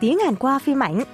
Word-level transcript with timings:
tiếng 0.00 0.18
Hàn 0.18 0.36
qua 0.36 0.58
phim 0.58 0.82
ảnh. 0.82 1.04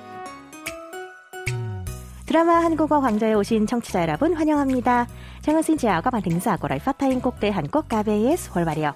드라마 2.27 2.61
한국어 2.61 3.01
강좌에 3.01 3.35
오신 3.35 3.67
청취자 3.67 4.03
여러분 4.03 4.35
환영합니다. 4.35 5.07
Trang 5.43 5.63
xin 5.63 5.77
chào 5.77 6.03
các 6.03 6.13
bạn 6.13 6.23
thính 6.23 6.41
giả 6.41 6.57
của 6.57 6.69
Đài 6.69 6.79
Phát 6.79 6.99
thanh 6.99 7.21
Quốc 7.21 7.41
tế 7.41 7.51
Hàn 7.51 7.69
Quốc 7.69 7.87
KBS 7.89 8.49
Hội 8.51 8.65
Bà 8.65 8.75
Điều. 8.75 8.91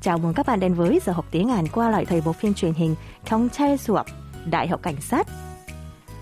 Chào 0.00 0.18
mừng 0.18 0.34
các 0.34 0.46
bạn 0.46 0.60
đến 0.60 0.74
với 0.74 1.00
giờ 1.04 1.12
học 1.12 1.26
tiếng 1.30 1.48
Hàn 1.48 1.68
qua 1.68 1.90
lại 1.90 2.04
thời 2.04 2.20
bộ 2.20 2.32
phim 2.32 2.54
truyền 2.54 2.72
hình 2.72 2.94
경찰 3.24 3.76
수업, 3.76 4.06
Đại 4.50 4.68
học 4.68 4.82
Cảnh 4.82 5.00
sát. 5.00 5.26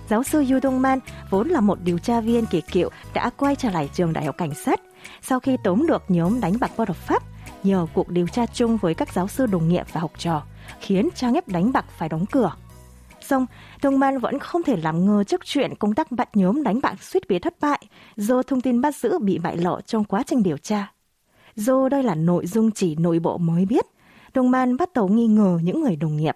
Giáo 0.09 0.23
sư 0.23 0.45
Yu 0.51 0.61
Dong 0.63 0.83
Man 0.83 0.99
vốn 1.31 1.49
là 1.49 1.61
một 1.61 1.79
điều 1.85 1.99
tra 1.99 2.21
viên 2.21 2.47
kỳ 2.47 2.61
cựu 2.61 2.91
đã 3.15 3.31
quay 3.37 3.57
trở 3.57 3.71
lại 3.71 3.89
trường 3.95 4.13
Đại 4.13 4.25
học 4.25 4.35
Cảnh 4.39 4.55
sát 4.55 4.81
sau 5.23 5.41
khi 5.41 5.57
tóm 5.65 5.87
được 5.87 6.03
nhóm 6.09 6.41
đánh 6.41 6.53
bạc 6.61 6.71
bất 6.77 6.89
hợp 6.89 6.97
pháp 6.97 7.23
nhờ 7.63 7.87
cuộc 7.95 8.09
điều 8.09 8.27
tra 8.27 8.47
chung 8.47 8.77
với 8.77 8.95
các 8.95 9.13
giáo 9.13 9.29
sư 9.29 9.47
đồng 9.47 9.69
nghiệp 9.69 9.87
và 9.93 10.01
học 10.01 10.13
trò, 10.19 10.43
khiến 10.81 11.09
trang 11.15 11.35
ép 11.35 11.49
đánh 11.49 11.73
bạc 11.73 11.85
phải 11.99 12.09
đóng 12.09 12.27
cửa. 12.27 12.53
Xong, 13.24 13.46
Đồng 13.84 14.00
Man 14.00 14.20
vẫn 14.20 14.40
không 14.40 14.64
thể 14.64 14.78
làm 14.78 15.06
ngờ 15.06 15.24
trước 15.24 15.42
chuyện 15.46 15.76
công 15.80 15.94
tác 15.94 16.12
bắt 16.12 16.30
nhóm 16.34 16.64
đánh 16.64 16.80
bạc 16.82 17.04
suýt 17.04 17.28
bị 17.28 17.40
thất 17.40 17.56
bại 17.62 17.82
do 18.16 18.44
thông 18.44 18.62
tin 18.62 18.82
bắt 18.82 18.96
giữ 18.96 19.20
bị 19.20 19.38
bại 19.38 19.58
lộ 19.58 19.82
trong 19.82 20.04
quá 20.04 20.24
trình 20.28 20.44
điều 20.44 20.58
tra. 20.58 20.92
Do 21.56 21.90
đây 21.90 22.04
là 22.04 22.16
nội 22.16 22.48
dung 22.48 22.72
chỉ 22.72 22.96
nội 22.96 23.20
bộ 23.20 23.38
mới 23.38 23.66
biết, 23.66 23.86
đông 24.34 24.52
Man 24.52 24.78
bắt 24.78 24.94
đầu 24.94 25.08
nghi 25.08 25.28
ngờ 25.28 25.60
những 25.64 25.82
người 25.82 25.96
đồng 25.96 26.18
nghiệp. 26.18 26.36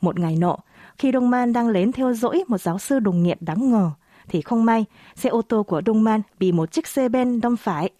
Một 0.00 0.18
ngày 0.18 0.36
nọ, 0.36 0.56
khi 0.98 1.12
đông 1.12 1.30
Man 1.30 1.52
đang 1.52 1.68
lén 1.68 1.92
theo 1.92 2.12
dõi 2.14 2.44
một 2.48 2.58
giáo 2.58 2.78
sư 2.78 2.98
đồng 2.98 3.22
nghiệp 3.22 3.38
đáng 3.40 3.70
ngờ, 3.70 3.90
thì 4.28 4.40
không 4.40 4.64
may, 4.64 4.84
xe 5.16 5.28
ô 5.28 5.42
tô 5.42 5.62
của 5.62 5.80
Đông 5.80 6.04
Man 6.04 6.22
bị 6.38 6.52
một 6.52 6.72
chiếc 6.72 6.86
xe 6.86 7.08
ben 7.08 7.40
đâm 7.40 7.56
phải. 7.56 7.90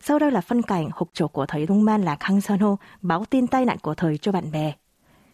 Sau 0.00 0.18
đây 0.18 0.30
là 0.30 0.40
phân 0.40 0.62
cảnh 0.62 0.88
hộp 0.92 1.08
chỗ 1.12 1.28
của 1.28 1.46
thầy 1.46 1.66
Đông 1.66 1.84
Man 1.84 2.02
là 2.02 2.16
Kang 2.16 2.40
sanho 2.40 2.76
báo 3.02 3.24
tin 3.24 3.46
tai 3.46 3.64
nạn 3.64 3.78
của 3.78 3.94
thầy 3.94 4.18
cho 4.18 4.32
bạn 4.32 4.52
bè. 4.52 4.72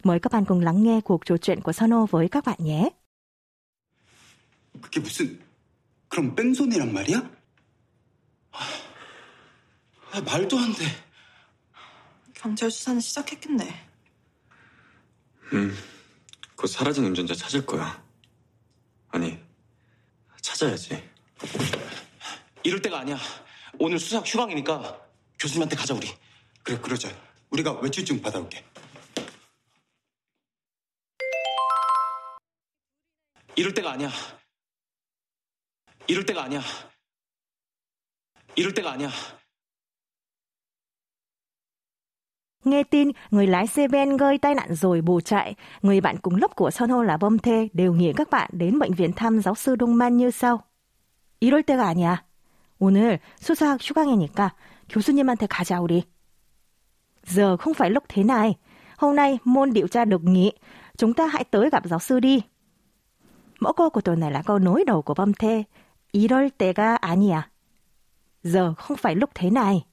Mời 0.05 0.21
các 0.21 0.33
bạn 0.33 0.45
cùng 0.45 0.61
lắng 0.61 0.83
nghe 0.83 1.01
cuộc 1.01 1.27
trò 1.27 1.37
chuyện 1.37 1.61
của 1.61 1.73
Son 1.73 1.91
Ho 1.91 2.07
với 2.11 2.29
các 2.29 2.45
bạn 2.45 2.57
nhé. 2.59 2.91
그게 4.83 5.01
무슨 5.01 5.41
그럼 6.09 6.35
뺑소니란 6.35 6.93
말이야? 6.93 7.31
아, 8.53 8.59
아, 10.13 10.21
말도 10.21 10.59
안 10.59 10.73
돼. 10.75 10.85
경찰 12.35 12.71
수사는 12.71 13.01
시작했겠네. 13.01 13.87
음, 15.55 15.77
곧 16.57 16.67
사라진 16.67 17.05
운전자 17.05 17.35
찾을 17.35 17.65
거야. 17.65 18.03
아니, 19.09 19.39
찾아야지. 20.43 21.03
이럴 22.63 22.83
때가 22.83 23.01
아니야. 23.01 23.19
오늘 23.79 23.99
수사 23.99 24.19
휴강이니까 24.19 25.01
교수님한테 25.39 25.77
가자 25.77 25.95
우리. 25.95 26.09
그래 26.63 26.79
그러자. 26.81 27.09
우리가 27.51 27.73
외출증 27.81 28.21
받아올게. 28.21 28.65
이럴 33.56 33.74
때가 33.74 33.92
아니야. 33.92 34.10
이럴 36.08 36.26
때가 36.26 36.44
아니야. 36.44 36.62
이럴 38.56 38.74
때가 38.74 38.92
아니야. 38.92 39.10
Nghe 42.64 42.84
tin, 42.84 43.12
người 43.32 43.48
lái 43.48 43.68
xe 43.68 43.88
ben 43.88 44.18
gây 44.18 44.38
tai 44.38 44.56
nạn 44.56 44.76
rồi 44.76 45.02
bù 45.02 45.22
chạy. 45.22 45.56
Người 45.82 46.02
bạn 46.02 46.18
cùng 46.18 46.36
lớp 46.36 46.56
của 46.56 46.72
Son 46.72 46.90
Ho 46.90 47.04
là 47.04 47.18
Bom 47.18 47.38
Thê 47.38 47.68
đều 47.74 47.94
nghĩ 47.94 48.14
các 48.16 48.30
bạn 48.30 48.50
đến 48.54 48.80
bệnh 48.80 48.94
viện 48.94 49.14
thăm 49.14 49.42
giáo 49.42 49.56
sư 49.56 49.76
Đông 49.76 49.98
Man 49.98 50.18
như 50.18 50.32
sau. 50.32 50.64
이럴 51.40 51.64
때가 51.64 51.86
아니야. 51.86 52.24
오늘 52.80 53.20
수사학 53.40 53.80
휴강이니까 53.80 54.56
교수님한테 54.90 55.48
가자 55.48 55.80
우리. 55.82 56.04
Giờ 57.24 57.58
không 57.58 57.74
phải 57.74 57.90
lúc 57.90 58.04
thế 58.10 58.24
này. 58.24 58.58
Hôm 58.98 59.16
nay 59.16 59.38
môn 59.44 59.74
điều 59.74 59.88
tra 59.88 60.06
được 60.06 60.24
nghỉ. 60.24 60.52
Chúng 60.98 61.14
ta 61.14 61.28
hãy 61.28 61.44
tới 61.44 61.70
gặp 61.70 61.84
giáo 61.86 62.00
sư 62.00 62.20
đi. 62.20 62.42
Mẫu 63.60 63.74
câu 63.74 63.90
của 63.90 64.02
tuần 64.02 64.20
này 64.20 64.32
là 64.32 64.42
câu 64.42 64.60
nối 64.60 64.84
đầu 64.88 65.02
của 65.02 65.14
Bom 65.14 65.34
Thê. 65.34 65.64
이럴 66.14 66.50
때가 66.58 66.98
아니야. 67.02 67.42
Giờ 68.44 68.74
không 68.78 68.98
phải 68.98 69.16
lúc 69.16 69.30
thế 69.34 69.50
này 69.50 69.86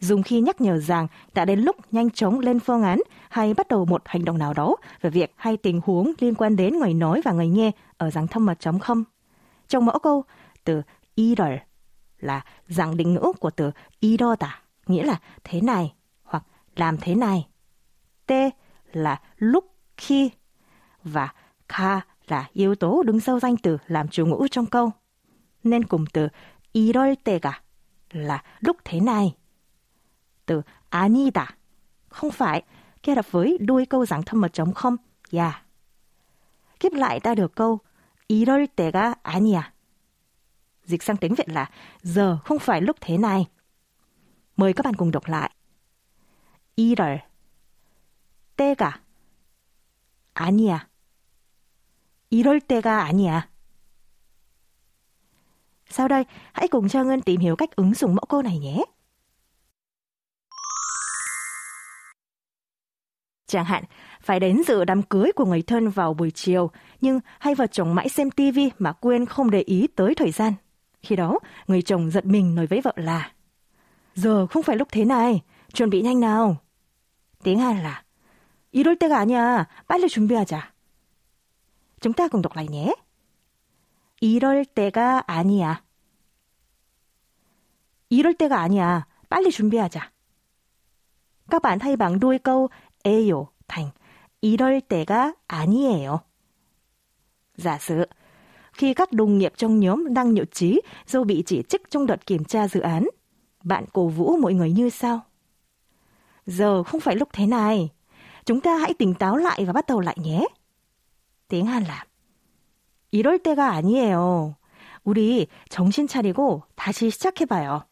dùng 0.00 0.22
khi 0.22 0.40
nhắc 0.40 0.60
nhở 0.60 0.78
rằng 0.78 1.06
đã 1.34 1.44
đến 1.44 1.60
lúc 1.60 1.76
nhanh 1.92 2.10
chóng 2.10 2.40
lên 2.40 2.60
phương 2.60 2.82
án 2.82 3.00
hay 3.28 3.54
bắt 3.54 3.68
đầu 3.68 3.84
một 3.84 4.02
hành 4.04 4.24
động 4.24 4.38
nào 4.38 4.54
đó 4.54 4.76
về 5.00 5.10
việc 5.10 5.34
hay 5.36 5.56
tình 5.56 5.80
huống 5.84 6.12
liên 6.18 6.34
quan 6.34 6.56
đến 6.56 6.78
người 6.78 6.94
nói 6.94 7.20
và 7.24 7.32
người 7.32 7.48
nghe 7.48 7.70
ở 7.96 8.10
dạng 8.10 8.26
thâm 8.26 8.46
mật 8.46 8.60
chấm 8.60 8.78
không. 8.78 9.04
Trong 9.68 9.86
mẫu 9.86 9.98
câu, 9.98 10.24
từ 10.64 10.82
이럴 11.14 11.56
là 12.18 12.44
dạng 12.68 12.96
định 12.96 13.14
ngữ 13.14 13.32
của 13.40 13.50
từ 13.50 13.70
이러다, 14.00 14.48
nghĩa 14.86 15.04
là 15.04 15.20
thế 15.44 15.60
này 15.60 15.94
hoặc 16.22 16.44
làm 16.76 16.96
thế 17.00 17.14
này. 17.14 17.46
T 18.26 18.32
là 18.92 19.20
lúc 19.36 19.64
khi 19.96 20.30
và 21.04 21.32
ka 21.68 22.00
là 22.28 22.48
yếu 22.52 22.74
tố 22.74 23.02
đứng 23.02 23.20
sau 23.20 23.40
danh 23.40 23.56
từ 23.56 23.78
làm 23.86 24.08
chủ 24.08 24.26
ngữ 24.26 24.46
trong 24.50 24.66
câu. 24.66 24.90
Nên 25.64 25.84
cùng 25.84 26.04
từ 26.12 26.28
이럴 26.72 27.14
때가 27.24 27.62
là 28.10 28.42
lúc 28.60 28.76
thế 28.84 29.00
này 29.00 29.34
từ 30.46 30.62
아니다, 30.90 31.56
không 32.08 32.30
phải, 32.30 32.62
kết 33.02 33.14
hợp 33.14 33.32
với 33.32 33.58
đuôi 33.60 33.86
câu 33.86 34.06
dạng 34.06 34.22
thâm 34.22 34.40
mật 34.40 34.52
chống 34.52 34.74
không, 34.74 34.96
yeah. 35.30 35.62
Kiếp 36.80 36.92
lại 36.92 37.20
ta 37.20 37.34
được 37.34 37.54
câu 37.54 37.78
이럴 38.28 38.66
때가 38.76 39.14
아니야. 39.22 39.72
Dịch 40.84 41.02
sang 41.02 41.16
tiếng 41.16 41.34
Việt 41.34 41.48
là 41.48 41.70
giờ 42.02 42.38
không 42.44 42.58
phải 42.58 42.80
lúc 42.80 42.96
thế 43.00 43.18
này. 43.18 43.46
Mời 44.56 44.72
các 44.72 44.84
bạn 44.84 44.94
cùng 44.94 45.10
đọc 45.10 45.26
lại. 45.26 45.50
이럴 46.76 47.18
때가 48.56 49.00
아니야. 50.34 50.87
이럴 52.30 52.60
때가 52.60 53.04
아니야. 53.04 53.48
Sau 55.90 56.08
đây, 56.08 56.24
hãy 56.52 56.68
cùng 56.68 56.88
cho 56.88 57.04
Ngân 57.04 57.20
tìm 57.20 57.40
hiểu 57.40 57.56
cách 57.56 57.76
ứng 57.76 57.94
dụng 57.94 58.14
mẫu 58.14 58.26
câu 58.28 58.42
này 58.42 58.58
nhé. 58.58 58.84
Chẳng 63.46 63.64
hạn, 63.64 63.84
phải 64.20 64.40
đến 64.40 64.62
dự 64.66 64.84
đám 64.84 65.02
cưới 65.02 65.32
của 65.36 65.44
người 65.44 65.62
thân 65.62 65.88
vào 65.88 66.14
buổi 66.14 66.30
chiều, 66.30 66.70
nhưng 67.00 67.20
hai 67.38 67.54
vợ 67.54 67.66
chồng 67.66 67.94
mãi 67.94 68.08
xem 68.08 68.30
tivi 68.30 68.70
mà 68.78 68.92
quên 68.92 69.26
không 69.26 69.50
để 69.50 69.60
ý 69.60 69.86
tới 69.96 70.14
thời 70.14 70.30
gian. 70.30 70.52
Khi 71.02 71.16
đó, 71.16 71.38
người 71.66 71.82
chồng 71.82 72.10
giận 72.10 72.32
mình 72.32 72.54
nói 72.54 72.66
với 72.66 72.80
vợ 72.80 72.92
là 72.96 73.32
Giờ 74.14 74.46
không 74.46 74.62
phải 74.62 74.76
lúc 74.76 74.88
thế 74.90 75.04
này, 75.04 75.42
chuẩn 75.72 75.90
bị 75.90 76.02
nhanh 76.02 76.20
nào. 76.20 76.56
Tiếng 77.42 77.58
Hàn 77.58 77.82
là 77.82 78.04
이럴 78.74 78.96
때가 78.96 79.18
아니야, 79.18 79.66
빨리 79.86 80.08
준비하자. 80.08 80.74
Chúng 82.00 82.12
ta 82.12 82.28
cùng 82.28 82.42
đọc 82.42 82.56
lại 82.56 82.68
nhé. 82.68 82.94
이럴 84.20 84.64
때가 84.64 85.22
아니야. 85.26 85.82
이럴 88.08 88.34
때가 88.34 88.60
아니야, 88.60 89.06
빨리 89.28 89.50
준비하자. 89.50 90.10
Các 91.50 91.62
bạn 91.62 91.78
thay 91.78 91.96
bằng 91.96 92.20
đuôi 92.20 92.38
câu 92.38 92.68
에요 93.04 93.46
thành 93.68 93.90
이럴 94.40 94.80
때가 94.80 95.34
아니에요. 95.46 96.20
Giả 97.56 97.78
sử, 97.78 98.06
khi 98.72 98.94
các 98.94 99.12
đồng 99.12 99.38
nghiệp 99.38 99.52
trong 99.56 99.80
nhóm 99.80 100.14
đang 100.14 100.34
nhậu 100.34 100.44
trí 100.44 100.80
do 101.06 101.24
bị 101.24 101.42
chỉ 101.46 101.62
trích 101.68 101.90
trong 101.90 102.06
đợt 102.06 102.26
kiểm 102.26 102.44
tra 102.44 102.68
dự 102.68 102.80
án, 102.80 103.04
bạn 103.64 103.84
cổ 103.92 104.08
vũ 104.08 104.36
mọi 104.36 104.54
người 104.54 104.72
như 104.72 104.90
sau. 104.90 105.20
Giờ 106.46 106.82
không 106.82 107.00
phải 107.00 107.16
lúc 107.16 107.28
thế 107.32 107.46
này. 107.46 107.88
Chúng 108.44 108.60
ta 108.60 108.76
hãy 108.76 108.94
tỉnh 108.94 109.14
táo 109.14 109.36
lại 109.36 109.64
và 109.64 109.72
bắt 109.72 109.86
đầu 109.86 110.00
lại 110.00 110.16
nhé. 110.20 110.46
Là 111.51 112.03
이럴 113.11 113.39
때가 113.39 113.71
아니에요. 113.71 114.55
우리 115.03 115.47
정신 115.69 116.07
차리고 116.07 116.63
다시 116.75 117.09
시작해봐요. 117.09 117.85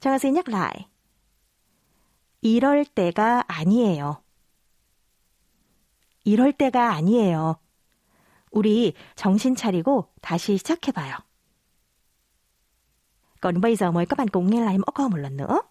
xin 0.00 0.34
nhắc 0.34 0.48
lại. 0.48 0.88
이럴 2.40 2.84
때가 2.84 3.44
아니에요. 3.46 4.22
이럴 6.24 6.52
때가 6.52 6.92
아니에요. 6.92 7.56
우리 8.50 8.94
정신 9.14 9.54
차리고 9.54 10.08
다시 10.20 10.56
시작해봐요. 10.58 11.16
Còn 13.40 13.60
bây 13.60 13.76
giờ 13.76 13.92
mời 13.92 14.06
các 14.06 14.18
bạn 14.18 14.28
cùng 14.28 14.50
nghe 14.50 14.60
lại 14.60 14.78
mẫu 14.78 14.92
câu 14.94 15.08
một 15.08 15.16
lần 15.16 15.36
nữa. 15.36 15.62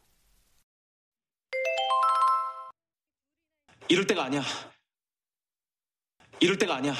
이럴 3.89 4.07
때가 4.07 4.23
아니야. 4.23 4.41
이럴 6.40 6.58
때가 6.58 6.74
아니야. 6.74 6.94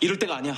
이럴 0.00 0.18
때가 0.18 0.36
아니야. 0.36 0.54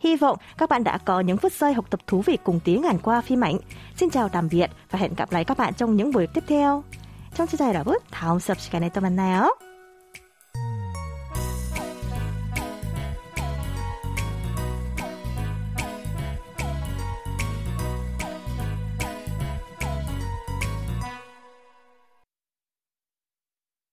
Hy 0.00 0.16
vọng 0.16 0.36
các 0.58 0.68
bạn 0.68 0.84
đã 0.84 0.98
có 0.98 1.20
những 1.20 1.36
phút 1.36 1.52
giây 1.52 1.72
học 1.72 1.90
tập 1.90 2.00
thú 2.06 2.22
vị 2.22 2.38
cùng 2.44 2.60
tiếng 2.64 2.82
Hàn 2.82 2.98
qua 2.98 3.20
phim 3.20 3.44
ảnh. 3.44 3.58
Xin 3.96 4.10
chào 4.10 4.28
tạm 4.28 4.48
biệt 4.48 4.70
và 4.90 4.98
hẹn 4.98 5.14
gặp 5.14 5.32
lại 5.32 5.44
các 5.44 5.58
bạn 5.58 5.74
trong 5.74 5.96
những 5.96 6.12
buổi 6.12 6.26
tiếp 6.26 6.44
theo. 6.46 6.84
청취자 7.34 7.68
여러분, 7.68 7.96
다음 8.10 8.38
수업 8.38 8.60
시간에 8.60 8.90
또 8.90 9.00
만나요. 9.00 9.65